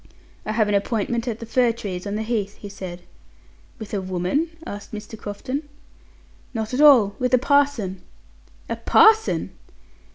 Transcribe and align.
"I 0.47 0.53
have 0.53 0.67
an 0.67 0.73
appointment 0.73 1.27
at 1.27 1.37
the 1.39 1.45
fir 1.45 1.71
trees 1.71 2.07
on 2.07 2.15
the 2.15 2.23
Heath," 2.23 2.55
he 2.55 2.69
said. 2.69 3.03
"With 3.77 3.93
a 3.93 4.01
woman?" 4.01 4.49
asked 4.65 4.93
Mr. 4.93 5.15
Crofton. 5.15 5.61
"Not 6.55 6.73
at 6.73 6.81
all; 6.81 7.15
with 7.19 7.35
a 7.35 7.37
parson." 7.37 8.01
"A 8.67 8.77
parson!" 8.77 9.51